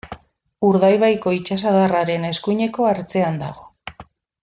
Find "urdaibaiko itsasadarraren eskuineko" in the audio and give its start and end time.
0.69-2.89